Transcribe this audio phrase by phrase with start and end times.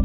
[0.00, 0.04] は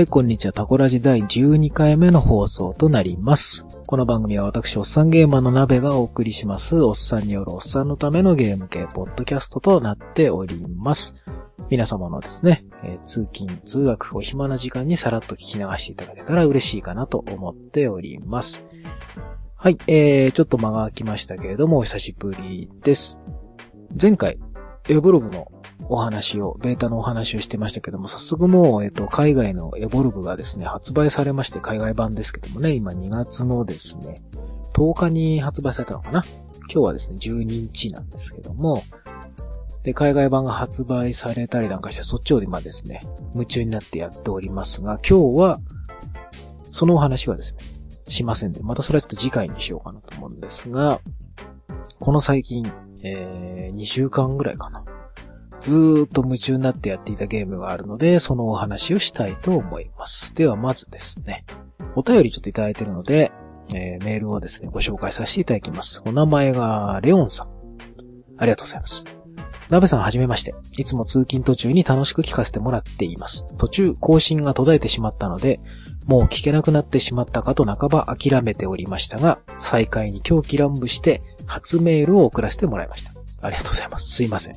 [0.00, 0.54] い、こんにちは。
[0.54, 3.66] タコラジ第12回目の放送となります。
[3.86, 11.14] この番組は私、おっさんゲーマーの鍋がお送りします、おっさんによるおっさんのためのゲーム系ポッドキャストとなっております。
[11.68, 18.64] 皆様のですね、えー、通勤、通学、お暇な時間にさらっと聞き流していただけたら嬉しいかなと思っております。
[19.66, 23.18] はい、えー、ちょっと間が空きましたけれども、お久しぶりです。
[24.00, 24.38] 前回、
[24.88, 25.50] エブログの
[25.88, 34.22] お話を、ベータのお話をしてましたけども、早速もう、えっと、海外のエボルブがですね、発売されまして、海外版ですけどもね、今2月のですね、
[34.72, 36.22] 10日に発売されたのかな？
[36.72, 38.84] 今日はですね、12日なんですけども、
[39.82, 43.00] で、海外版が発売されたりなんかして、そっちを今ですね、
[43.34, 45.60] 夢中になってやっておりますが、今日は、
[46.70, 47.75] そのお話はですね、
[48.08, 51.00] しませんで、またそれはちょっと次回にしようかなと思うんですが、
[51.98, 52.70] この最近、
[53.02, 54.84] えー、2週間ぐらいかな。
[55.60, 60.34] ずーっと夢中になってやっていたゲームがあるので、そのお話をしたいと思います。
[60.34, 61.44] ではまずですね、
[61.94, 63.32] お便りちょっといただいているので、
[63.70, 66.02] えー、メールをですね、ご紹介させていただきます。
[66.04, 67.48] お名前がレオンさん。
[68.38, 69.15] ありがとうございます。
[69.68, 70.54] ナベさんはじめまして。
[70.78, 73.46] いつも通勤途中に楽しく聞かせてもらっています。
[73.56, 75.60] 途中更新が途絶えてしまったので、
[76.06, 83.12] もう聞けなくなってしまったかと半ば諦めておりましたが、再開に狂気乱舞して初メールを送らせてもらいました。
[83.42, 84.08] ありがとうございます。
[84.08, 84.56] すいません。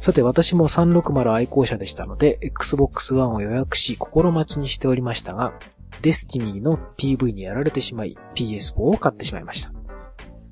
[0.00, 5.54] さて私も360愛好者でしたので、Xbox One を予約し心待ちにしておりましたが、
[6.02, 9.72] デスティニーの PV にやられてしまい、PS4 を買ってしまいました。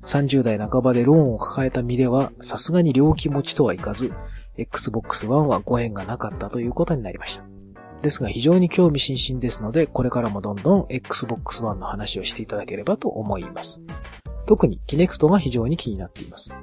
[0.05, 4.13] 30代半ばでローンを抱えた身では、さすがに両気持ちとはいかず、
[4.57, 7.43] Xbox One はご縁がなかったということになりました。
[8.01, 13.81] ですが非常に興味津々ですので、これからもどんどん Xbox One の話をしていただければと思います。
[14.45, 16.55] 特にキネクトが非常に気になっています。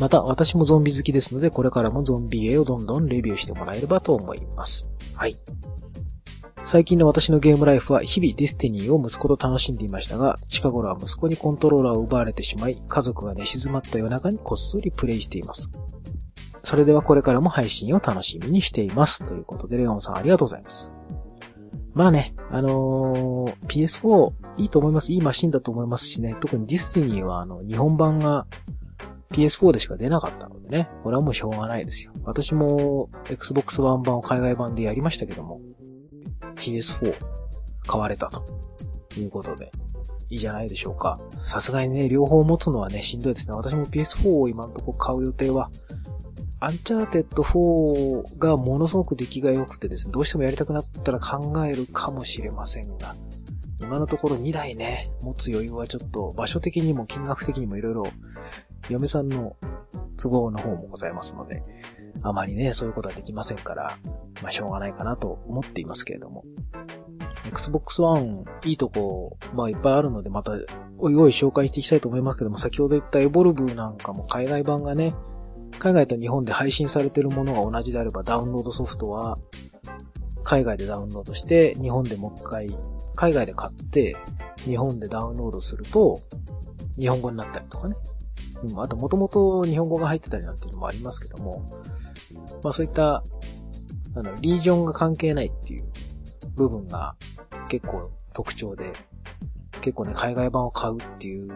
[0.00, 4.90] また、私もゾンビ好きですので、これからもゾンビ映画をどんどんレビューしてもらえればと思います。
[5.14, 5.36] はい。
[6.64, 15.70] 最近の私のゲームライフは日々ディスティニーを息子と楽しんでいましたが、近頃は息子にコントローラーを奪われてしまい、家族が寝静まった夜中にこっそりプレイしています。
[16.62, 19.24] それではこれからも配信を楽しみにしています。
[19.24, 20.92] ということで、レオンさんありがとうございます。
[21.94, 25.12] まあね、あのー、PS4 いいと思います。
[25.12, 28.46] いいマシンだと思いますしね、特にディスティニーはあの、日本版が
[29.30, 32.12] PS4 でしか出なかったのでね、これはもうしょうがないですよ。
[32.24, 35.60] 私も Xbox One 版を海外版でやりましたけども、
[36.58, 37.14] PS4
[37.86, 38.44] 買われたと
[39.18, 39.70] いうことで、
[40.30, 41.18] いいじゃないでしょうか。
[41.46, 43.54] さすがにね、両方持つのはね、しんどいですね。
[43.54, 45.70] 私も PS4 を今んとこ買う予定は、
[46.60, 53.14] アンチャーテッド4がものすごく出来が良くてですね、どうしてもやりたくなったら考えるかもしれませんが、
[53.80, 58.06] 今のところ2台ね、持つ余裕はちょっと場所的にも金額的にもいろいろ
[58.88, 59.56] 嫁さんの
[60.16, 61.62] 都合の方もございますので、
[62.22, 63.96] あまりね、そういうことはできませんから、
[64.42, 66.44] まあしょうがないかなと思っていますけれども。
[67.46, 70.52] Xbox One、いいとこ、まあいっぱいあるので、また、
[70.98, 75.14] おいおい紹介していきたいと思いますけども、先ほど言ったエボルブなんかも海外版がね、
[75.78, 79.38] 海外と日本で配信されてるものが同じであれば、ダウンロードソフトは、
[80.42, 82.68] 海外でダウンロードして、日本でもう一回、
[83.14, 84.16] 海外で買って、
[84.64, 86.18] 日本でダウンロードすると、
[86.98, 87.94] 日本語になったりとかね。
[88.64, 91.64] うん、あともともと日本語が入ってたりなんていうのもありますけども、
[92.62, 93.22] まあそういった、
[94.14, 95.84] あの、リージョンが関係ないっていう
[96.56, 97.14] 部分が
[97.68, 98.92] 結構特徴で、
[99.80, 101.48] 結構ね、海外版を買うっていう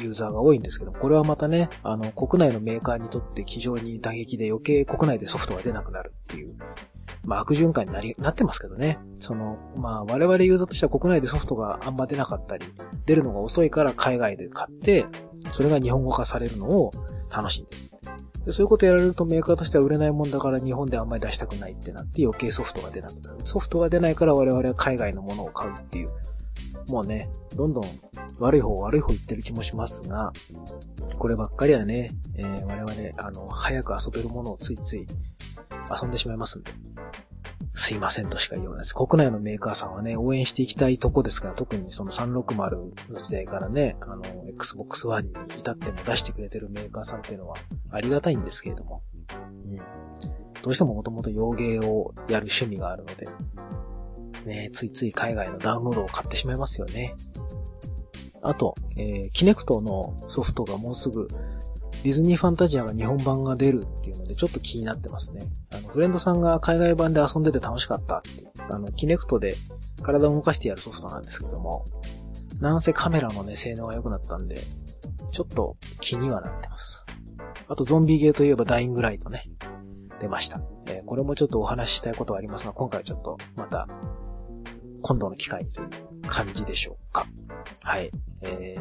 [0.00, 6.54] ユーザーが多いんですけど、これはまたね、あの、国内のメーカーにとって非常に打撃で余計国内でソフトが出なくなるっていう、
[7.24, 8.98] まあ悪循環になり、なってますけどね。
[9.18, 12.64] その、まあ我々ユーザーとしては国内でソフトがあんま出なかったり、
[13.04, 15.06] 出るのが遅いから海外で買って、
[15.52, 16.90] それが日本語化されるのを
[17.30, 17.90] 楽しんでる。
[18.46, 23.38] でそういうことやられるとメーカーとしては売れないもんだから日本であんまり出したくないってなって余計ソフトが出なくなる。
[23.44, 26.10] ソフトが出ないから我々は海外のものを買うっていう。
[26.88, 27.84] もうね、どんどん
[28.38, 30.32] 悪い方悪い方言ってる気もしますが、
[31.18, 35.06] こればっかりはね、えー、我々、あの、早く遊べるものをついつい
[36.00, 36.72] 遊んでしまいますんで。
[37.74, 38.94] すいませんとしか言いようないです。
[38.94, 47.56] 国内のメーカーさんはね、応援していきたいとこですから、特にその360の時代からね、あの、Xbox One に至っても出してくれてるメーカーさんっていうのは
[47.90, 49.02] ありがたいんですけれども、
[49.66, 49.76] うん。
[50.62, 53.28] どうしてももともと洋芸をやる趣味があるので、
[54.44, 57.14] ね、ついつい海外のダウンロードを買ってしまいますよね。
[58.42, 61.28] あと、えー、キネクトのソフトがもうすぐ
[62.02, 65.42] ディズニーファンタジアが日本版が出るっていうのでちょっと気になってますね。
[65.92, 69.56] フレンドさんが海外版で遊んでて楽しかったっていう、あの、キネクトで
[70.02, 71.84] 体を動かしてやるソフトなんですけども、
[72.60, 74.62] なんせカメラのね、性能が良くなったんで、
[75.32, 77.06] ちょっと気にはなってます。
[77.68, 79.50] あとゾンビゲーといえばダイングライトね、
[80.20, 80.60] 出ました。
[80.86, 83.88] えー、これもちょっとお話ししたいことはありますが、今回ちょっとまた、
[85.02, 85.88] 今度の機会にという
[86.28, 87.26] 感じでしょうか。
[87.82, 88.10] はい。
[88.42, 88.76] え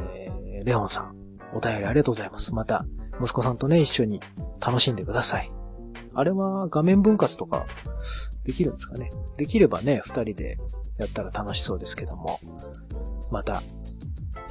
[0.63, 1.15] ー、レオンさん、
[1.53, 2.53] お便りありがとうございます。
[2.53, 2.85] また、
[3.21, 4.19] 息子さんとね、一緒に
[4.59, 5.51] 楽しんでください。
[6.19, 7.65] あれは画面分割とか
[8.43, 9.09] できるんですかね？
[9.37, 10.57] できればね、二人で
[10.97, 12.39] やったら楽しそうですけども、
[13.31, 13.63] また、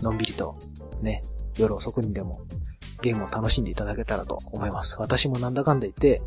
[0.03, 0.59] のんびりと、
[1.03, 1.23] ね、
[1.59, 2.41] 夜遅くにでも
[3.03, 4.97] ゲームを楽しんでいただけたらと思います。
[4.99, 6.23] 私もなんだかんだ言って、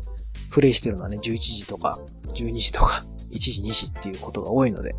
[0.52, 1.98] プレイしてるのはね、11時とか、
[2.34, 4.94] 12時とか、1時、2時っていうことが多いので、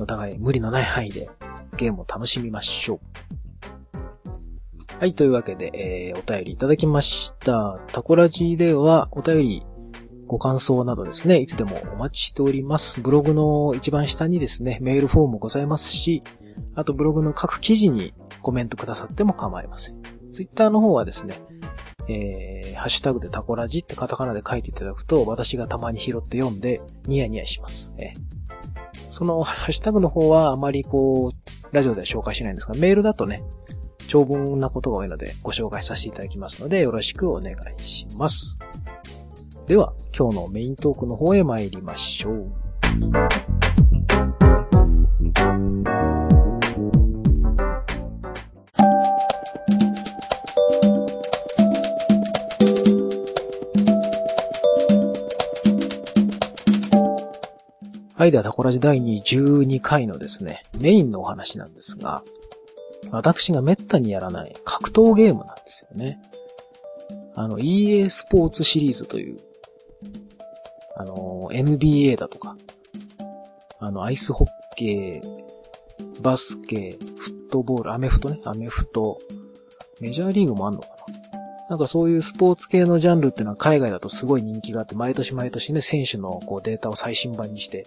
[0.00, 1.28] お互い無理のない範囲で
[1.76, 3.00] ゲームを楽しみましょう。
[4.98, 7.78] はい、というわけで、えー、お便りいただきました。
[7.92, 9.66] タコラジでは、お便り、
[10.26, 13.00] ご感想などですね、いつでもお待ちしております。
[13.00, 16.22] ブログの一番下にですね、メールフォームございますし、
[16.74, 20.02] あとブログの各記事にコメントくださっても構いません。
[20.32, 21.40] ツイッターの方はですね、
[22.08, 27.94] えー、ハッシュタグでタコラジってカタカナで書いていただくと、私がたまに拾って読んで、ニヤニヤします。
[27.98, 33.42] えー、そのハッシュタグの方はあまりこう、ラジオでは紹介しないんですが、メールだとね、
[34.06, 38.56] 長文なことが多いのでご紹介させていただきますのでよろしくお願いします。
[39.66, 42.52] では、今日のメイントークの方へ参りましょう。
[58.14, 62.22] はい、ではタコラジ第12回のですね、メインのお話なんですが、
[63.10, 66.20] 私が滅多にやらない格闘ゲームなんですよね。
[67.34, 69.40] あの、EA スポーツシリーズという、
[70.96, 72.56] あの、NBA だとか、
[73.78, 79.20] あの、アイスホッケー、バスケ、フットボール、アメフトね、アメフト、
[80.00, 80.96] メジャーリーグもあんのかな。
[81.68, 87.86] なんかそういうスポーツ系のジャンルっていうのは海外だとすごい人気があって、毎年毎年ね、選手のこうデータを最新版にして、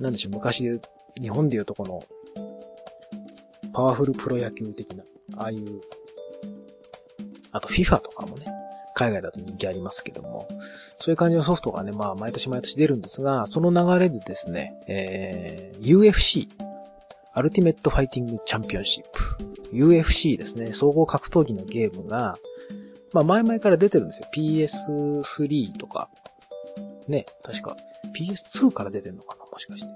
[0.00, 0.80] なんでしょう、昔、
[1.20, 2.04] 日本でいうとこの
[3.72, 5.04] パワフルプロ野球的な、
[5.36, 5.80] ああいう、
[7.50, 8.46] あと FIFA とかもね、
[9.02, 10.46] 海外だと人気ありますけども、
[10.98, 16.48] そういう感じのソフトがね、まあ、毎年毎年出るんですが、その流れでですね、えー、UFC、
[17.32, 22.36] アルティメットファイティングチャンピオンシップ、UFC ですね、総合格闘技のゲームが、
[23.12, 24.28] まあ、前々から出てるんですよ。
[24.34, 26.08] PS3 とか、
[27.08, 27.76] ね、確か
[28.16, 29.88] PS2 から出てるのかな、もしかして。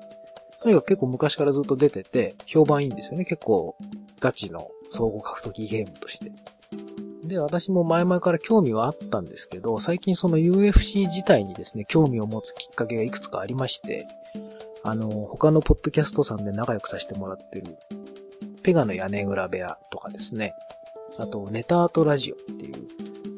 [0.61, 3.25] とにかく結構昔からずっと出てて、評判いいんですよね。
[3.25, 3.76] 結構
[4.19, 6.32] ガチの総合格闘技ゲームとして。
[7.26, 14.06] で、私も前々から興味はあったんですけど、最近その UFC 自体にですね、興味を持つきっかけがいくつかありまして、
[14.82, 17.76] あの、他のポッドキャストさんで仲良くさせてもらってる、
[18.62, 20.55] ペガの屋根裏部屋とかですね、
[21.19, 22.75] あと、ネタアートラジオっていう、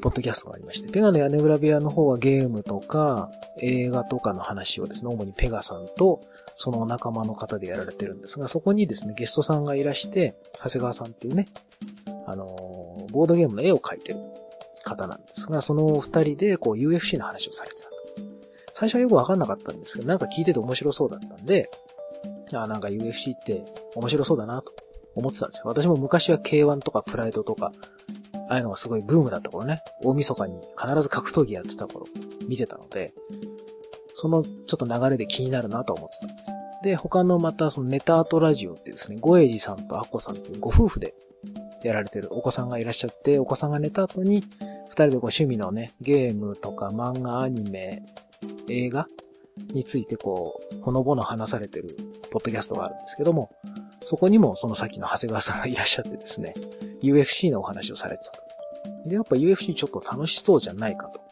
[0.00, 3.30] ポッドキャストがありまして、ペガの屋根裏部屋の方はゲームとか
[3.60, 6.20] 映画とかの話をですね、主にペガさんと
[6.56, 11.48] そのお仲間の方でやられてるんですが、そこにですね、ゲストさんがいらして、長谷川さんっていうね、
[12.26, 12.67] あの、
[13.08, 14.18] ボードゲームの絵を描いてる
[14.84, 17.96] 方なんですが、その二人でこう UFC の話をされてたと。
[18.74, 21.70] 最初はよくわかんなかったんですけど、なんか聞いてて面白そうだったんで、
[22.54, 23.64] あなんか UFC って
[23.94, 24.72] 面白そうだなと
[25.14, 25.64] 思ってたんですよ。
[25.66, 27.72] 私も昔は K1 とかプライドとか、
[28.48, 32.06] ああいうのがすごいブームだった頃ね、大晦日に必ず格闘技やってた頃、
[32.46, 33.12] 見てたので、
[34.14, 36.50] そのちょっと流れで気になるなと思ってたんです。
[36.82, 41.14] で、他のまたそのネタアートラジオってですね、ゴエジさんとアッコさんっていうご夫婦で
[41.86, 44.42] やられてるお子さんがいらっしゃって、お子さんが寝た後に、
[44.88, 48.02] 二人でこう趣味のね、ゲームとか漫画、アニメ、
[48.68, 49.06] 映画
[49.72, 51.96] についてこう、ほのぼの話されてる
[52.30, 53.50] ポッドキャストがあるんですけども、
[54.04, 56.54] そこにもそのさっきの長谷川さんがいらっしゃってですね、
[57.02, 59.08] UFC のお話をされてたと。
[59.08, 61.28] で、やっぱ UFC ちょっと楽しそうじゃないかと。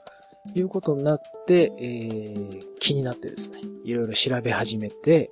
[0.54, 5.30] いうことになって、えー、気になってですね、いろいろ調べ始めて、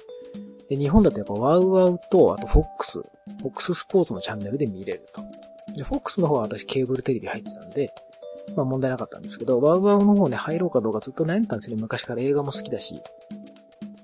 [0.68, 5.22] で日本だとやっぱワウワウと、あとフォックス、フォックススポーツのチャンネルで見れると。
[5.76, 7.92] で、フォックスの方は私ケーブルテレビ入ってたんで、
[8.56, 11.82] まあ問題なかったんですけど、ワウワウの方ね、入ろうかどうかずっと悩んでたんですよね。
[11.82, 13.00] 昔から映画も好きだし。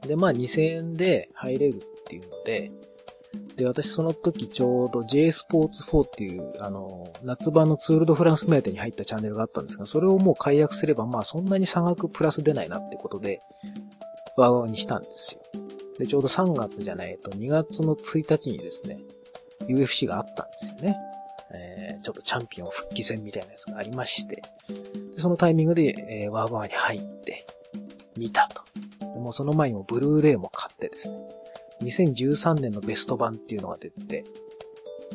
[0.06, 2.72] で、まあ2000円で入れるっていうので、
[3.56, 13.42] で、私その時ちょうど J スポーツ4っていう、あの、夏場のツールドフランス目当てに入ったチャンネルがあったんですが、それをもう解約すれば、まあそんなに差額プラス出ないなってことで、
[14.36, 15.40] ワーワーにしたんですよ。
[16.00, 18.98] で、ちょうど3月じゃないと2月の1日にですね、
[19.68, 20.96] UFC があったんですよね。
[21.52, 24.42] えー、ちょっとチャンピオン復帰戦みたいなやつがありまして、で
[25.18, 27.46] そのタイミングで、えー、ワーワーに入って、
[28.16, 28.62] 見たと。
[29.00, 31.16] でもその前にもブルーレイも買ってですね、
[31.82, 34.24] 2013年のベスト版っていうのが出てて、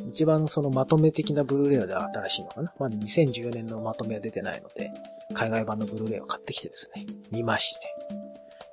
[0.04, 4.92] 一番そのまとめ的なブルーレイで新しいのかなまだ2014年のまとめは出てないので、
[5.34, 8.25] 海外版のブルーレイを買ってきてですね、見まして。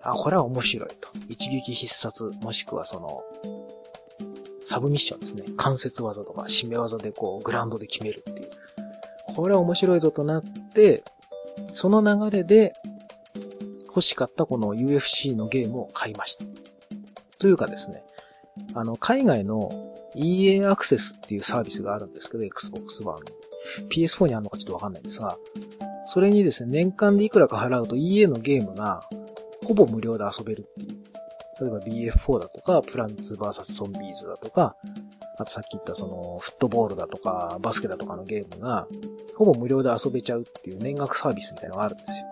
[0.02, 1.08] あ、これは面白いと。
[1.28, 3.22] 一撃必殺、もしくはその、
[4.64, 5.44] サブミッションですね。
[5.56, 8.50] 関節技とか締め技でこう、グラウンドで決めるっていう。
[9.34, 10.42] これは面白いぞとなっ
[10.74, 11.04] て、
[11.74, 12.74] その流れで
[13.86, 16.44] 欲しかったこの UFC のゲームを買いました。
[17.38, 18.02] というかですね、
[18.74, 19.70] あの、海外の
[20.14, 23.30] EA アクセスっていうサービスがあるんですけど、Xbox One に。
[23.90, 25.38] PS4 にあるのかちょっとわかんないんですが、
[26.06, 29.08] それにですね、年間でいくらか払うと EA のゲームが
[29.72, 31.02] ほぼ無料で遊べるっていう。
[31.60, 34.76] 例えば BF4 だとか、プランツ VS ゾンビーズだとか、
[35.38, 38.86] あとさっき言ったその、フットボールだとか、バスケだとかのゲームが、
[39.34, 42.26] ほぼ無料で遊べちゃうっていう年額サービスみたいなのがあるんですよ。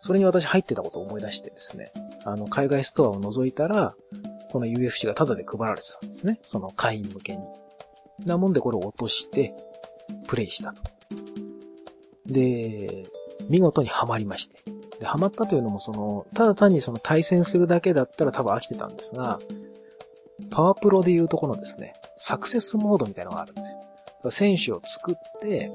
[0.00, 1.92] それに私入ってたことを思い出してですね、
[2.24, 3.94] あの、海外ストアを除いたら、
[4.50, 6.38] この UFC がタダで配られてたんですね。
[6.42, 7.42] その会員向けに。
[8.24, 9.54] なもんでこれを落として、
[10.28, 10.82] プレイしたと。
[12.24, 13.04] で、
[13.50, 14.69] 見事にはまりまして。
[15.00, 19.40] で、ハマったというのもその、ただ単にその対戦するだけだったら多分飽きてたんですが、
[20.50, 23.72] パワープロでいうとこのですね、サクセスモードみたいなのがあるんです
[24.24, 24.30] よ。
[24.30, 25.72] 選手を作って、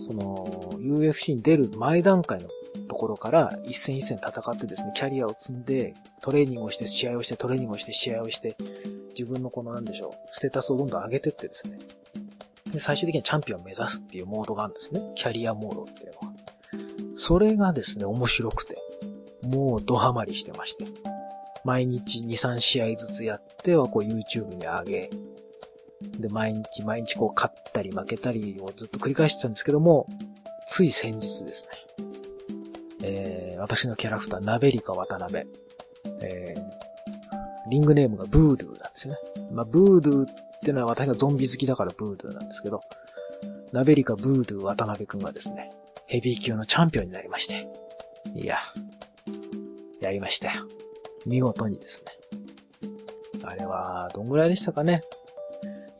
[0.00, 2.48] その、UFC に出る前段階の
[2.88, 8.56] ところから一戦一戦戦ってですね、キャリアを積んで、トレーニングをして、試合をして、トレーニングをして、試合をして、
[9.10, 11.78] 自分のこのなんでしょう、ステータスをどんどん上げてってですね、
[12.72, 15.00] で、最終的にチャンピオンを目指すっていうモードがあるんですね。
[15.14, 16.27] キャリアモードっていうのは。
[17.18, 18.78] それがですね、面白くて、
[19.42, 20.86] もうドハマりしてまして。
[21.64, 25.10] 毎日2、3試合ずつやってはこう YouTube に上げ、
[26.18, 30.06] で、毎日毎日こう勝ったり負けたりをずっと繰り返してたんですけども、
[30.68, 32.06] つい先日ですね、
[33.02, 35.46] えー、私のキャラクター、ナベリカ渡辺。
[36.20, 39.20] えー、リングネームがブードゥーなんですよね。
[39.52, 40.34] まあ、ブードゥーっ
[40.64, 42.80] てのは私がゾンビ好きだからブードゥーなんですけど、
[43.72, 45.72] ナベリカブードゥー渡辺くんがですね、
[46.08, 47.68] ヘビー級のチャンピオンになりまして。
[48.34, 48.56] いや、
[50.00, 50.66] やりましたよ。
[51.26, 52.12] 見事にですね。
[53.44, 55.02] あれは、どんぐらいでしたかね。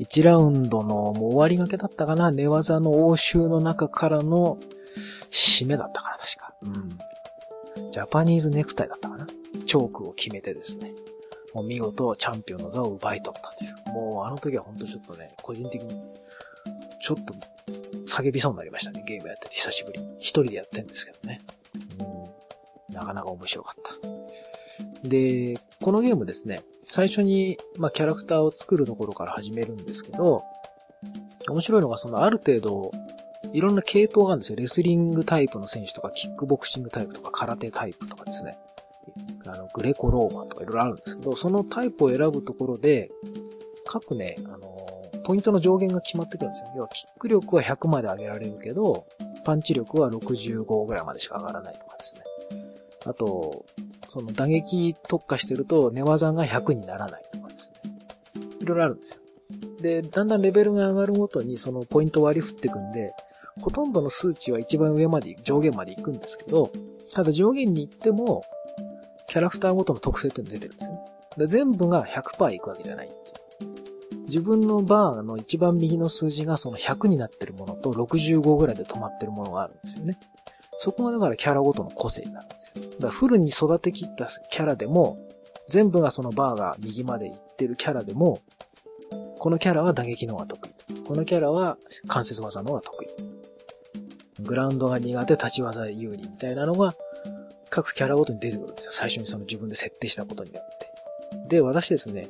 [0.00, 2.30] 1ラウンドのもう終わりがけだったかな。
[2.30, 4.58] 寝技の応酬の中からの
[5.30, 6.54] 締めだったかな、確か。
[7.76, 7.90] うん。
[7.90, 9.26] ジャパニーズネクタイだったかな。
[9.66, 10.94] チョークを決めてですね。
[11.52, 13.92] もう見事チャンピオンの座を奪い取ったという。
[13.92, 16.00] もうあの時はほんとちょっとね、個人的に、
[17.02, 17.34] ちょっと
[18.22, 19.04] 叫びそうになりましたね。
[19.06, 20.00] ゲームやってて久しぶり。
[20.18, 21.40] 一人でやってんですけどね。
[22.88, 22.94] うん。
[22.94, 23.82] なかなか面白かっ
[25.02, 25.08] た。
[25.08, 30.42] で、このゲームですね、最初に、まあ、キャラクターを作るところから始めるんですけど、
[31.48, 32.90] 面白いのが、その、ある程度、
[33.52, 34.56] いろんな系統があるんですよ。
[34.56, 38.58] レスリングタイプの選手とか、キックボクシングタイプとか、空手タイプとかですね。
[39.46, 43.10] あの、グレコローマンとかいろいろあるんですけど、そのタイプを選ぶところで、
[43.86, 44.67] 各ね、あの、
[45.28, 46.72] ポイントの上限が決まってくるんですよ。
[46.74, 49.06] 要は、キック力は100まで上げられるけど、
[49.44, 52.22] パンチ力は65ぐらいまでしか上がらないとかですね。
[53.04, 53.66] あと、
[54.08, 57.92] その打撃特化してると寝技が100にならないとかですね。
[58.62, 59.20] いろいろあるんですよ。
[59.82, 63.12] で、だんだんレベルが上がるごとにそのポイント割り振っていくんで、
[63.60, 66.72] ほとんどの数値は一番上まで、上限まで行くんですけど、
[67.12, 68.44] ただ上限に行っても、
[69.26, 70.98] キャラクターごとの特性っていうの出てるんですね。
[71.36, 73.10] で全部が100%行くわけじゃない
[74.28, 80.18] 自分のバーの一番右の数字がその100になってるものと65ぐらいで止まってるものがあるんですよね。
[80.78, 82.84] そこがだからキャラごとの個性になるんですよ。
[82.84, 85.18] だからフルに育てきったキャラでも、
[85.68, 88.40] 全部がそのバーが右まで行ってるキャラでも、
[89.38, 91.02] このキャラは打撃の方が得意。
[91.02, 93.08] このキャラは関節技の方が得意。
[94.40, 96.94] グラウンドが苦手、立ち技有利みたいなのが、
[97.70, 98.92] 各キャラごとに出てくるんですよ。
[98.92, 100.78] 最初にその自分で設定したことによっ
[101.48, 101.56] て。
[101.56, 102.28] で、私ですね、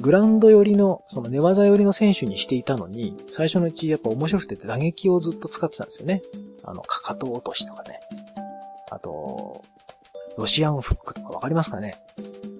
[0.00, 6.22] グラウンド寄りの、その寝技寄りの選手にしていたのに、最初のうちやっぱ面白くて打撃をずっと使ってたんですよね。
[6.64, 8.00] あの、かかと落としとかね。
[8.90, 9.64] あと、
[10.36, 11.96] ロシアンフックとかわかりますかね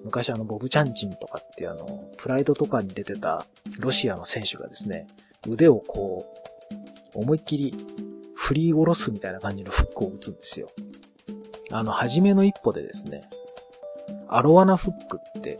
[0.03, 3.45] 昔あの、ボブチャンチンとかってあの、プライドとかに出てた
[3.79, 5.07] ロシアの選手がですね、
[5.47, 6.25] 腕をこ
[7.13, 7.75] う、思いっきり
[8.35, 10.69] 振り下ろすみたいな感じのフックを打つんですよ。
[11.71, 13.29] あの、初めの一歩でですね、
[14.27, 15.59] アロワナフックって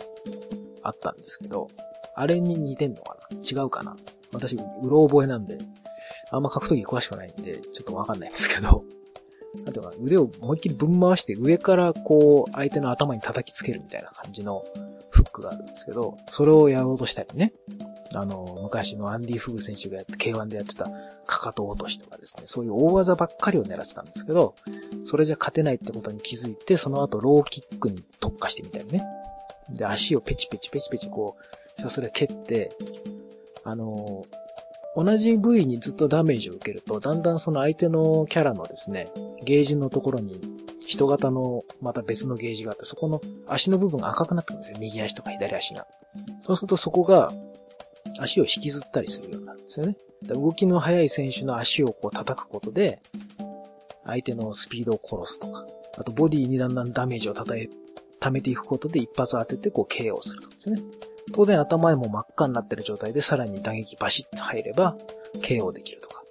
[0.87, 1.69] あったんですけど、
[2.15, 3.37] あれに似てんのかな？
[3.37, 3.95] 違うかな？
[4.33, 5.57] 私、うろ覚えなんで、
[6.31, 8.83] あんま格闘技詳しくないんで、ちょっとわかんないんですけど、
[9.63, 14.65] なんていうか、腕を思いっきりぶん回して上からこう、相手の頭に叩きつけるみたいな感じの
[15.09, 17.53] フックがあるんですけど、それをやろうとしたりね。
[18.15, 20.89] あの、昔のアンディ・フグ選手がやって、K1 でやってた
[21.25, 24.55] かかと落としとかですね、そういう大技ばっかりを狙ってたんですけど、
[25.05, 29.03] それじゃ勝てないってことに気づいて、その後ローキックに特化してみたりね。
[29.69, 31.43] で、足をペチペチペチペチこう、
[31.77, 32.71] ひたすら蹴って、
[33.63, 39.11] あのー、同じ部位にずっとダメージを受けると、だんだんその相手のキャラのですね、
[39.43, 40.41] ゲージのところに
[40.87, 44.77] 人型のまた別のゲージがあって、そこの足の部分が赤くなってくるんですよ。
[44.79, 45.85] 右足とか左足が。
[46.41, 47.31] そうするとそこが
[48.19, 49.97] 足を引きずったりするようになるんですよね。
[50.23, 52.99] 動きの速い選手の足をこう叩くことで、
[54.05, 57.69] 相手のスピードを殺すとか、あとボディにだんだんダメージを叩え、
[58.27, 60.81] 溜めていくことで一発当ててこう KO するんですね。
[61.33, 64.97] 当然頭も真っ赤になってる状態でさらに打撃バシッと入れば
[65.41, 66.23] KO できるとか。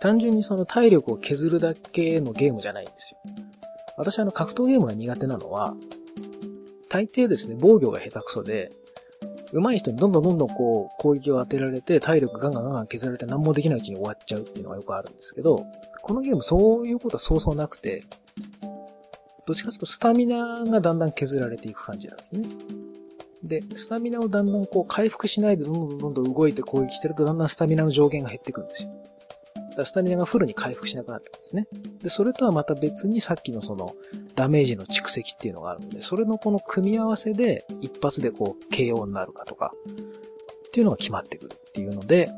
[0.00, 3.18] 単純にその体力を削るだけのゲームじゃないんですよ。
[3.96, 5.74] 私あの格闘ゲームが苦手なのは、
[6.90, 8.70] 大抵ですね、防御が下手くそで、
[9.52, 15.64] 上手い人にどんどんどんどんこう攻撃を当てられて体力ガンガンガンガン削られて何もできないうちに終わっちゃうっていうのがよくあるんですけど、
[16.02, 18.04] このゲームそういうことはそうそうなくて、
[19.46, 22.46] どっちかというとスタミナがだんだん削られていく感じなんですね。
[23.42, 28.90] で、スタミナをだんだんこう回復しないでどんどんどんどん動いて攻撃してるとだんだんスタミナの上限が減ってくるんですよ。
[29.54, 31.66] だからスタミナがフルに回復しなくなってくんですね。
[32.02, 33.94] で、それとはまた別にさっきのその
[34.34, 39.72] ダメージの蓄積っていうのがあるので、それのこの組み合わせで一発でこう KO になるかとか
[40.68, 42.30] っていうのが決まってくるっていうので、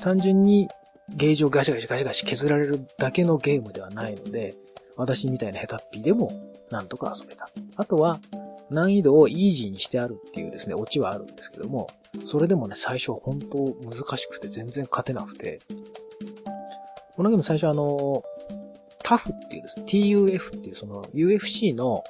[0.00, 0.68] 単純に
[1.08, 4.54] ゲージをガシガシガシガシ削られるだけのゲームではないので、
[4.96, 7.50] 私みたいなヘタッピーでもなんとか遊べた。
[7.76, 8.18] あとは、
[8.70, 11.88] 難易度をイージーにしてあるっていうですね、オチはあるんですけども、
[12.24, 15.60] それでもね、最初は本当難しくて全然勝てなくて、
[17.14, 18.24] このゲーム最初あの、
[19.04, 22.02] タフっていうですね、TUF っていうその UFC の、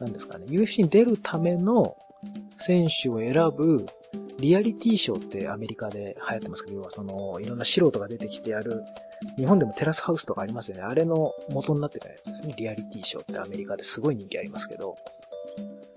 [0.00, 1.96] 何ですかね、UFC に出るための
[2.58, 3.86] 選手を選ぶ
[4.38, 8.84] リアリティショーってアメリカで流行ってますけど、要はその、いろんな素人が出てきてやる、
[9.36, 10.82] 日本でもテラスハウスとかありますよね。
[10.82, 12.54] あれの元になってたやつですね。
[12.56, 14.96] リアリティショーってアメリカですごい人気ありますけど、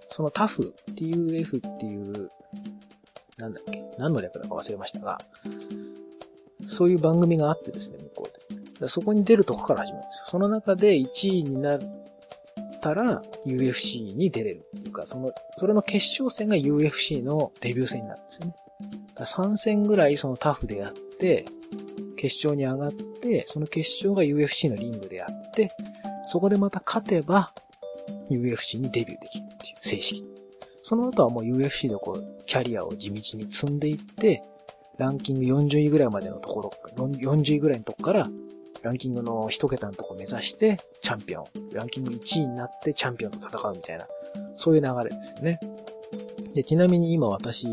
[0.10, 2.32] そのタフ、TUF っていう、
[3.38, 5.20] なんだっけ、何の略だか忘れましたが、
[6.70, 8.88] そういう番組があってですね、向こうで。
[8.88, 10.26] そこに出るとこから始まるんですよ。
[10.28, 11.80] その中で1位になっ
[12.80, 18.56] たら UFC に出れるっていうか、その、それの決勝戦が UFC のデビュー戦になるんですよね。
[19.16, 21.46] だ3戦ぐらいそのタフでやって、
[22.18, 25.72] 決勝に上がって、その決勝が UFC のリングでやって、
[26.28, 27.54] そこでまた勝てば
[28.30, 30.26] UFC にデビューできるっていう正式。
[30.82, 34.44] その後はもう UFC でこう、キャリアを地道に積んでいって、
[34.98, 38.30] ランキング40位ぐらいまでのところ、40位ぐらいのとこから、
[38.84, 41.46] ランキングの一桁のとこ目指して、チャンピオン。
[41.74, 44.08] ランキング1位になってチャンピオンと戦うみたいな、
[44.56, 45.60] そういう流れですよね。
[46.54, 47.68] で、ちなみに今私、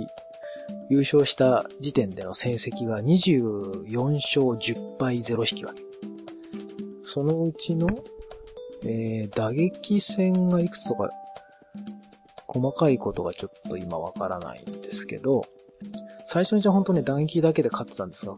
[0.89, 5.83] 優勝した時点での成績が24勝10敗0引き分け。
[7.05, 7.89] そのうちの、
[8.85, 11.11] えー、打撃戦がいくつとか、
[12.47, 15.45] 細かいことがちょっと今わからないんですけど、
[16.27, 18.37] 最初にじゃ本当ね、打撃だけで勝ってたんですが、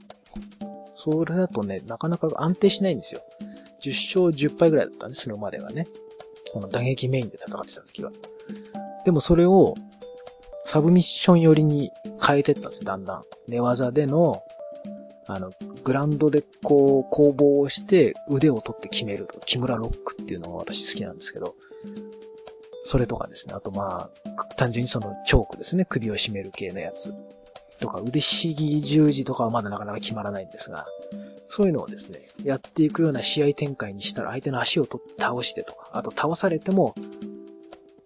[1.10, 3.22] それだとね、なかなか安定しないんですよ。
[3.80, 5.86] 10勝10敗ぐらいだったんです、それまではね。
[6.52, 8.10] この打撃メインで戦ってた時は。
[9.04, 9.74] でもそれを、
[10.66, 11.90] サブミッション寄りに
[12.24, 13.24] 変えてったんですよ、だんだん。
[13.46, 14.42] 寝技での、
[15.26, 15.52] あの、
[15.84, 19.40] グランドでこう、攻防をして腕を取って決めると。
[19.40, 21.54] 木村ロックっていうのが私好きなんですけど、
[22.84, 23.54] それとかですね。
[23.54, 25.84] あとまあ、単純にそのチョークですね。
[25.84, 27.14] 首を絞める系のやつ。
[27.80, 30.86] とか腕ひしぎ十字とかはまだなかなか決まらないんですが、
[31.48, 36.94] そういうのをですね、やっていくような試合展開にしたら相手の足を取って倒してとか、あと倒されても、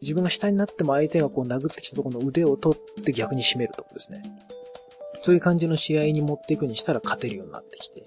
[0.00, 4.22] 自分が下になっても相手がこう殴ってきたところの腕を取って逆に締めるとかですね。
[5.20, 8.04] そういう感じの試合に持っていくにしたら勝てるようになってきて。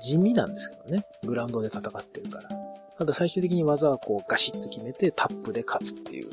[0.00, 1.06] 地味なんですけどね。
[1.24, 2.48] グラウンドで戦ってるから。
[2.98, 6.28] ただ最終的に技はこうガシッと決めてタップで勝つっていう。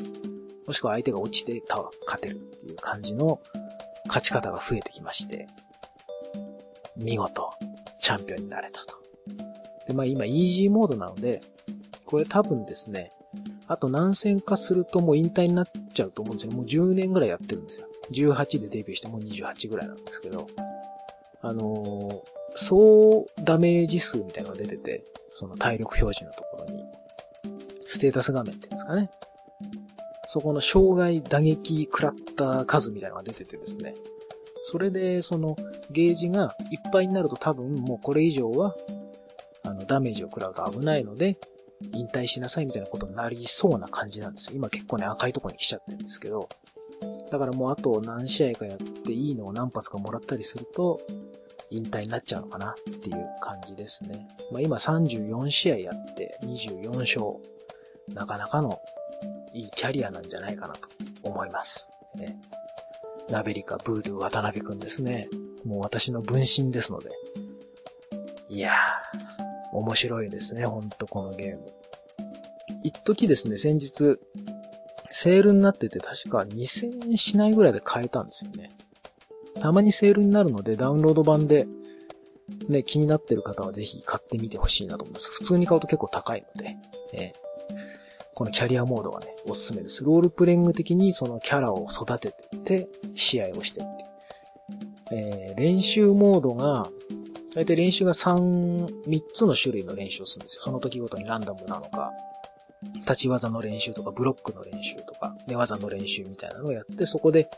[0.65, 3.39] もしくは相手が落ちて勝てるっていう感じの
[4.07, 5.47] 勝ち方が増えてきまして、
[6.95, 7.51] 見事、
[7.99, 8.95] チャンピオンになれたと。
[9.87, 11.41] で、まあ今、イージーモードなので、
[12.05, 13.11] これ多分ですね、
[13.67, 16.53] あと何戦かするともう引退になっちゃうと思うんですよ。
[16.53, 17.87] もう10年ぐらいやってるんですよ。
[18.11, 20.47] 18でデビューしてもう28ぐらいなんですけど、
[21.41, 26.83] あのー、総ダメージ数みたいなのが出てて、その体力表示のところに、
[27.81, 29.09] ステータス画面っていうんですかね。
[30.27, 33.93] そこの障害打撃食らった数みたいなのが出ててですね。
[34.63, 35.57] それで、その、
[35.91, 38.75] ゲージがいっぱいになると多分もうこれ以上は、
[39.63, 41.37] あの、ダメージを食らうと危ないので、
[41.93, 44.53] 引退しなさいみたいなことになりそうな感じなんですよ。
[44.55, 46.47] 今結構ね、赤いとこに来ちゃってるんですけど。
[47.29, 51.01] だからもうあと何試合かやっていいのを何発かもらったりすると、
[51.69, 54.27] 引退になっちゃうのかなっていう感じですね。
[54.51, 57.43] まあ今34試合やって24勝。
[58.13, 58.79] なかなかの
[59.53, 60.89] いいキャリアなんじゃないかなと
[61.23, 61.91] 思います。
[62.15, 62.37] ね、
[63.29, 65.27] ナベリカ、ブードゥ、渡辺くんですね。
[65.65, 67.09] もう私の分身ですので。
[68.49, 71.73] いやー、面白いですね、ほんとこのゲーム。
[72.83, 74.19] 一時ですね、先日、
[75.09, 78.71] セールになってて確か2000円しないぐらいで買えたんですよね。
[79.59, 81.67] たまにセールになるのでダウンロード版で
[82.67, 85.29] ね、気になってる方はぜひ買ってみてほしいなと思います。
[85.29, 86.77] 普通に買うと結構高いので、
[87.13, 87.33] え
[88.35, 90.03] このキャリアモードはね、おすすめです。
[90.03, 94.13] ロールプレイング的にそのキャラを育ててって試合をしてって。
[95.11, 96.89] えー、練習モードが、
[97.53, 100.63] 大体練習が3、3つの種類の練習をするんですよ。
[100.63, 102.11] その時ごとにランダムなのか、
[102.95, 107.49] 立ち技の練習とか、ブロックの練習とか、寝技の練習みたいなのをやって、そこで、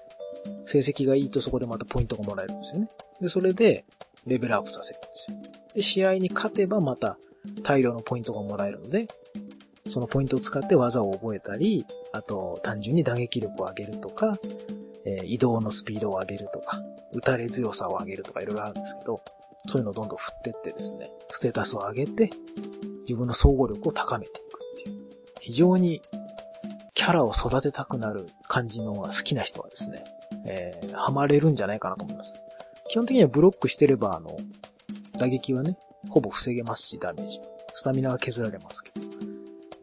[0.65, 2.89] 成績がいいとそこでまたポイントがもらえるんですよね。
[3.21, 3.85] で、それで、
[4.27, 5.37] レベルアップさせるんですよ。
[5.75, 7.17] で、試合に勝てばまた
[7.63, 9.07] 大量のポイントがもらえるので、
[9.87, 14.37] そのポイントを使って技を覚えたり、あと単純に打撃力を上げるとか、
[15.05, 16.81] えー、移動のスピードを上げるとか、
[17.13, 19.21] 打たれ強さを上げるとかいろいろあるんですけど、
[19.67, 22.29] そういうのをどんどん振ってってですね、ステータスを上げて、
[23.01, 24.97] 自分の総合力を高めていくっていう。
[25.39, 26.01] 非常に
[26.95, 30.03] キャラを育てたくなる感じのが好きな人はですね、
[30.45, 32.39] えー、ハマれるんじゃないかなと思います。
[32.89, 34.37] 基本的にはブロックしてれば、あの、
[35.19, 35.77] 打撃はね、
[36.09, 37.39] ほぼ防げますし、ダメージ。
[37.73, 39.14] スタミナは削られますけど。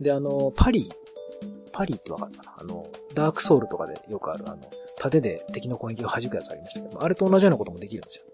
[0.03, 0.91] で、あの、パリ、
[1.73, 2.55] パリってわかるかな？
[2.59, 4.59] あの、ダークソウルとかでよくある、あの、
[4.99, 8.25] 盾で敵の攻撃を弾くやつありましたけど、あれと同じようなこともできるんですよ。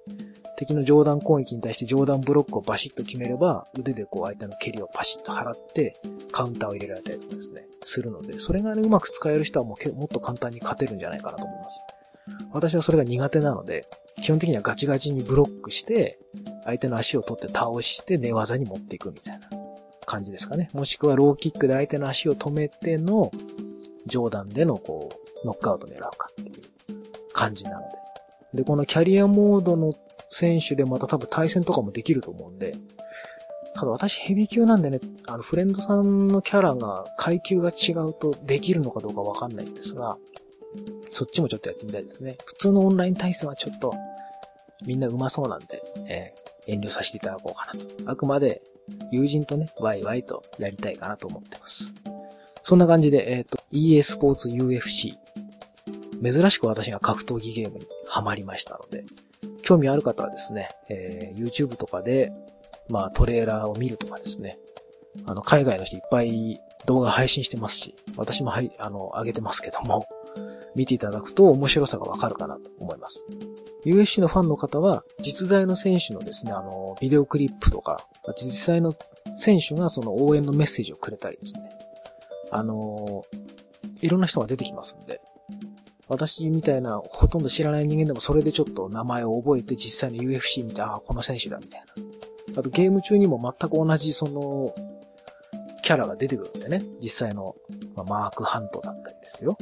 [0.57, 5.95] 敵の上段攻撃に対して上段ブロックをバシッと決めれば、腕でこう相手の蹴りをパシッと払って、
[6.33, 11.87] カウンターを入れられたりとかですね、するので、それがね、うまく使える人はもうもっと簡単に勝てるんじゃないかなと思います。
[12.53, 13.87] 私はそれが苦手なので、
[14.21, 16.19] 基本的にはガチガチにブロックして、
[16.65, 19.49] 相手の足を取って倒して寝技に持っていくみたいな
[20.09, 20.71] 感じですかね。
[20.73, 23.31] もしくはローキックで相手の足を止めての
[24.07, 25.11] 上段でのこ
[25.45, 27.89] う、ノックアウト狙うかっていう感じなので。
[28.55, 29.95] で、このキャリアモードの
[30.31, 32.75] 選手でまた多分対戦とかもできると思うんで、
[33.75, 40.17] ただ私ヘビー級なんでね、あのフレンドさんのキャラが階級が違うとできるのかどうかわかんないんですが、
[41.13, 42.39] そっちもちょっとやってみたいですね。
[42.47, 43.95] 普通のオンライン対戦はちょっと
[44.85, 48.11] みんな上手そうなんで、えー、遠慮させていただこうかなと。
[48.11, 48.63] あくまで
[49.11, 51.95] 友人とね、ワイワイとやりたいかなと思ってます。
[52.63, 55.15] そんな感じで、えっ、ー、と、EA スポーツ UFC。
[56.23, 59.05] 珍しく私が格闘技ゲームにハマりましたので、
[59.63, 62.33] 興味ある方はですね、えー、YouTube とかで、
[62.89, 64.59] まあトレーラーを見るとかですね、
[65.27, 70.07] あの、海外の人いっぱい動画配信してますし、私もはい、あの、上げてますけども、
[70.75, 73.27] 見ていただくと面白さがわかるかなと思います。
[73.85, 78.95] UFC のファンの方は、実在の選手のですね、あの、ビデオクリップとか、実際の
[79.37, 81.71] 選手がその応援のメッセージをくれたりですね、
[82.51, 83.25] あの、
[84.01, 85.21] いろんな人が出てきますんで、
[86.09, 92.61] 私みたいなほとんど知らない人間でもそれでちょっと名前を覚えて実際の UFC 見て、ああ、この選手だみたいな。
[92.61, 94.75] あとゲーム中にも全く同じその、
[95.83, 96.83] キャラが出てくるんでね。
[97.03, 97.57] 実際の、
[97.95, 99.57] まあ、マーク・ハントだったりですよ。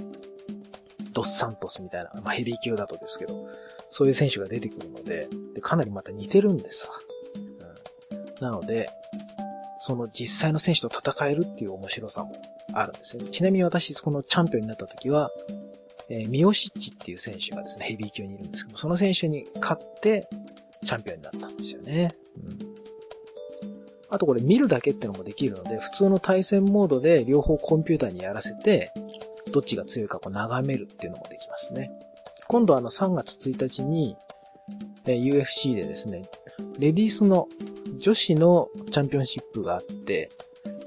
[1.12, 3.46] ドス・サントスみたいな、まあ、ヘビー級だとですけど、
[3.90, 6.92] そういう選手が出てくるので、でかなりまた似てるんですわ。
[8.40, 8.88] なので、
[9.78, 12.34] その実際の選手と戦えるっていう面白さも
[12.72, 13.30] あるんですよね。
[13.30, 15.30] ちなみに私、このチャンピオンになった時は、
[16.08, 20.28] えー、ミオシッチっていう選手がですね、ヘビー級にいるんですけど、その選手に勝って、
[20.84, 22.14] チャンピオンになったんですよね。
[22.42, 22.58] うん。
[24.08, 28.92] あとこれ見るだけってのもできるので、普通の対戦モードで両方コンピューターにやらせて、
[29.52, 31.90] どっちが強いかこう眺めるっていうのもできますね。
[32.48, 34.16] 今度あの3月1日に、
[35.06, 36.22] えー、UFC でですね、
[36.78, 37.48] レディースの
[37.98, 40.30] 女子のチャンピオンシップがあって、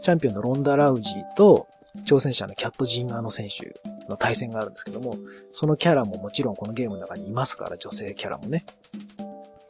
[0.02, 1.68] チャンピオンのロンダ・ラウジーと
[2.06, 5.18] 挑戦者のキャット・ジンガーの選手の対戦があるんですけども、
[5.52, 8.66] そのキャラももちろんこのゲームの中にいますから、女性キャラもね。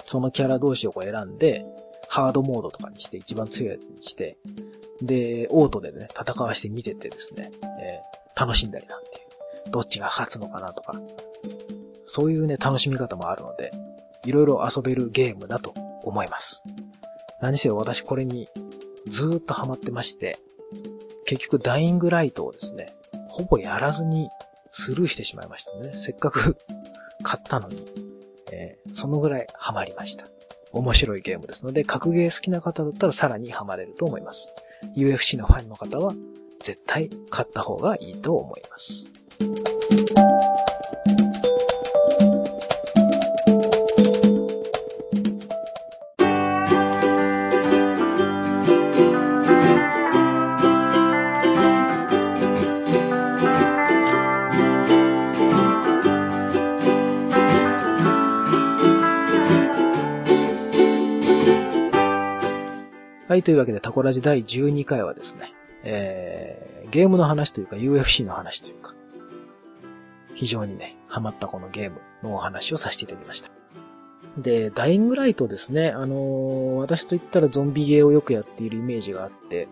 [0.05, 1.65] そのキャラ同士をこう選んで、
[2.07, 4.37] ハードモードとかにして一番強いやつにして、
[5.01, 9.11] で、オートでね、戦わして見ててですね、えー、楽しんだりなんてい
[9.67, 9.71] う。
[9.71, 10.99] どっちが勝つのかなとか、
[12.05, 13.71] そういうね、楽しみ方もあるので、
[14.25, 15.73] いろいろ遊べるゲームだと
[16.03, 16.63] 思います。
[17.41, 18.47] 何せ私これに
[19.07, 20.39] ずーっとハマってまして、
[21.25, 22.93] 結局ダイイングライトをですね、
[23.27, 24.29] ほぼやらずに
[24.71, 25.91] スルーしてしまいましたね。
[25.93, 26.57] せっかく
[27.23, 27.85] 買ったのに、
[28.51, 30.27] えー、そのぐらいハマりました。
[30.71, 34.53] 面白いゲームですので、格ゲー好きな方だったらさらにハマれると思います。
[34.95, 36.13] UFC のファンの方は
[36.61, 39.05] 絶対買った方がいいと思います。
[63.39, 68.93] い、というわけでタコラジ第12回はですね、えー、ゲームの話というか UFC の話というか、
[70.35, 73.49] 非常にね、ハマったこのゲームのお話をさせていただきました。
[74.37, 75.89] で、ダイイングライトですね。
[75.89, 79.67] あのー、私と言ったらゾンビゲーをよくやっているイメージがあって、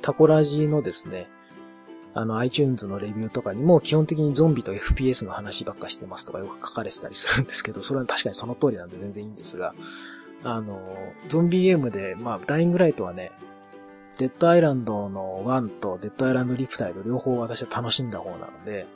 [0.00, 1.26] タコラジのですね、
[2.14, 9.74] あの iTunes のレビューとかにも基本的にゾンビと FPS の話ばっかしてますとかよく書かれてたりするんですけど、それは確かにその通りなんで全然いいんですが、
[10.44, 10.80] あの、
[11.28, 13.32] ゾンビゲームで、まあ、ダイングライトはね、
[14.18, 18.86] デッドアイランドの1とデッドアイランドリプタイド両方私は楽しんだ方なので、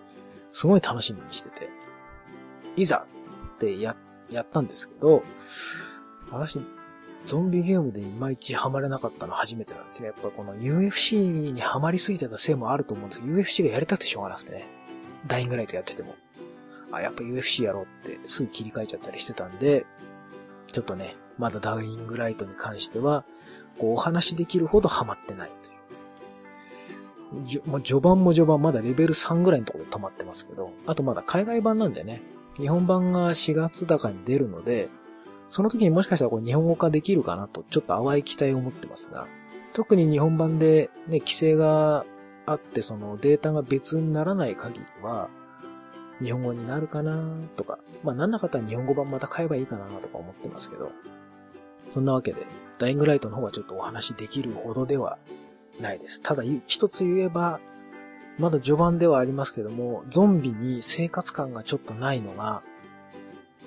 [0.52, 1.68] すごい楽しみにしてて、
[2.76, 3.06] いざ
[3.56, 3.96] ってや、
[4.30, 5.22] やったんですけど、
[6.30, 6.60] 私、
[7.26, 10.06] ゾンビゲームでいまいちハマれなかったの初めてなんですね。
[10.06, 11.16] やっぱこの UFC
[11.52, 14.66] にハマりすぎてたせいもあると思うんですけど、UFC がやりたくてしょうがなくてね。
[15.26, 16.14] ダイイングライトやってても。
[16.92, 19.84] あ、やっぱ UFC やろうってすぐ切り替えちゃったりしてたんで、
[20.72, 23.24] ちょっとね、まだダウイングライトに関しては、
[23.78, 25.78] こうお話できるほどハマってないという。
[27.68, 32.22] もう序盤も序盤まだレベル3ぐらいのところで止まってますけど、あとまだ海外版なんでね、
[32.56, 34.88] 日本版が4月高に出るので、
[35.50, 39.26] その時にもしかしたらこれ日本語化できるかなと、ちょっと淡い期待を持ってますが、
[39.72, 42.04] 特に日本版でね、規制が
[42.46, 45.28] あって、そのデータが別にならない限りは、
[46.20, 47.22] 日本語になるかな
[47.56, 50.90] とか、まあなんなかったら日本語版また買えばいいかなとか思ってますけど、
[51.92, 52.46] そんなわけで、
[52.78, 55.18] ダイイングライトの方はちょっとお話できるほどでは
[55.80, 56.20] ないです。
[56.20, 57.60] ただ、一つ言えば、
[58.38, 62.62] まだ序盤ではありますけども、ゾンビに生活感がちょっとないのが、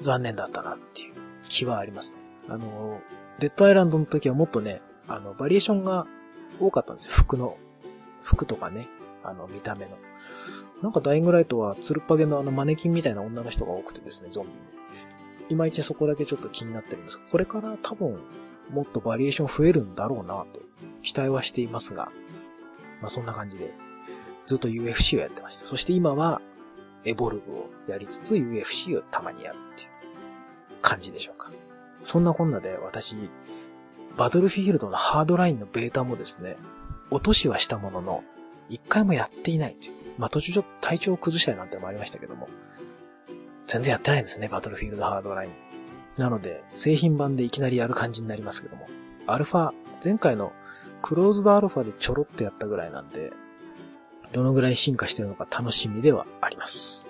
[0.01, 2.17] 残念だったなっていう気はありますね。
[2.49, 3.01] あの、
[3.39, 6.07] デッドアイランドの時はもっとね、あの、バリエーションが
[6.59, 7.11] 多かったんですよ。
[7.11, 7.57] 服の。
[8.23, 8.87] 服とかね。
[9.23, 9.97] あの、見た目の。
[10.81, 14.57] なんかダイイングライトは、つるっぱげのあのマネキンみたいな女の人が多くてですね、ゾンビに。
[15.51, 18.17] いまいちそこだけちょっと気になってるんですがこれから多分、
[18.71, 20.61] もっとバリエーション増えるんだろうなと、
[21.01, 22.11] 期待はしていますが、
[23.01, 23.73] まあそんな感じで、
[24.45, 25.65] ずっと UFC をやってました。
[25.65, 26.41] そして今は、
[27.03, 29.89] エボルブをやりつつ UFC をたまにやるっていう
[30.81, 31.51] 感じでしょうか。
[32.03, 33.15] そんなこんなで私、
[34.17, 36.57] バトルフィールドのハードラインのベータもですね、
[37.09, 38.23] 落としはしたものの、
[38.69, 39.93] 一回もやっていないという。
[40.17, 42.47] まあ途中ちょっと体調を崩したいなんてのもありましたけども、
[43.71, 45.51] 全然やってないんですね、バトルフィールドハードライン。
[46.17, 48.85] なので、製品版でいきなりやる感じになりますけども、
[49.27, 49.71] アルファ、
[50.03, 50.51] 前回の
[51.01, 53.31] クローズドアルファでちょろっとやったぐらいなんで、
[54.33, 57.07] どのぐらい進化してるのか楽しみではあります。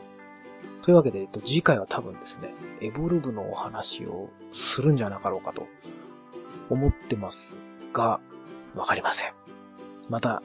[0.84, 5.68] というわけで、えっと、次回は多分ですね、エボルブのお話をするんじゃなかろうかと
[6.70, 7.58] 思ってます
[7.92, 8.20] が、
[8.76, 9.34] わかりません。
[10.10, 10.44] また、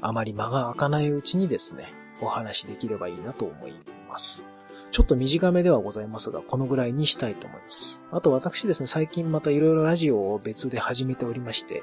[0.00, 3.74] あまり間が空かないうちにですね、お話できればいいなと思い
[4.08, 4.48] ます。
[4.94, 8.04] ちょっと短めではございますが、このぐらいにしたいと思います。
[8.12, 11.82] あと私ですね、最近また色々ラジオを別で始めておりまして、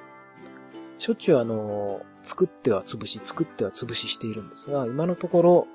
[0.98, 5.68] しょっちゅうあの、作っては潰し、作っては潰ししているんですが、今のところ、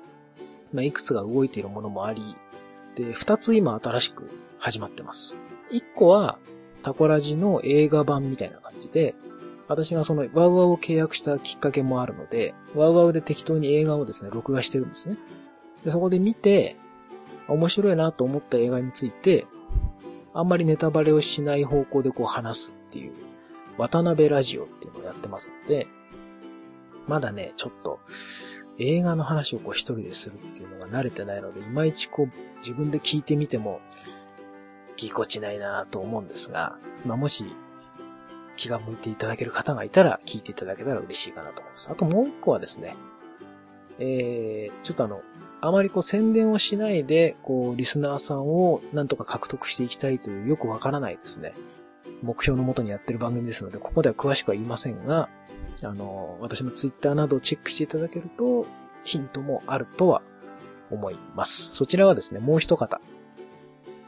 [0.73, 2.23] まあ、いくつが動いているものもあり、
[2.95, 5.37] で、二つ今新しく始まってます。
[5.69, 6.39] 一個は、
[6.81, 9.13] タコラジの映画版みたいな感じで、
[9.67, 15.17] 私がそのワウワウを契約したきっかけもあるので、ワウワウで適当に映画をですね、録画してるんですね。
[15.83, 16.77] で、そこで見て、
[17.53, 19.45] 面白いなと思った映画について、
[20.33, 23.13] あんまりネタバレをしない方向でこう話すっていう、
[23.77, 25.87] 渡辺ラジオっていうのをやってますので、
[27.07, 27.99] まだね、ちょっと、
[28.79, 33.81] 映画の話をこう一人でするっていうのが慣れてないので、いまいちこう自分で聞いてみても、
[34.97, 37.45] ぎこちないなと思うんですが、まあ、もし
[38.55, 41.89] 気が向いていただける方がいたら聞いていただけたら嬉しいかなと思います。
[41.91, 42.95] あともう一個はですね、
[43.99, 45.21] えー、ちょっとあの、
[45.59, 51.53] あまりこう宣伝をしないで、こう、リスナーさんをなんとか獲得していきたいというよくわからないですね。
[52.21, 55.29] 目標のもとにやってる番組ですので、ここでは詳しくは言いませんが、
[55.83, 58.65] あの、私のツイッターなどをチェックしていただけると、
[59.03, 60.21] ヒントもあるとは
[60.91, 61.73] 思います。
[61.73, 63.01] そちらはですね、もう一方、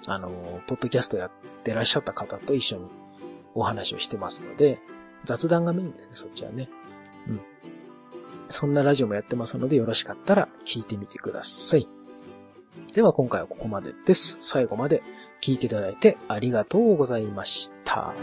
[0.07, 0.29] あの、
[0.67, 1.31] ポッドキャストやっ
[1.63, 2.83] てらっしゃった方と一緒に
[3.53, 4.79] お話をしてますので、
[5.25, 6.69] 雑談がメインですね、そっちはね。
[8.49, 11.87] そんなラジオもやってますので、よろしかったら聞いてみてください。
[12.93, 14.37] では今回はここまでです。
[14.41, 15.03] 最後まで
[15.41, 18.13] 聞いていただいてありがとうございました。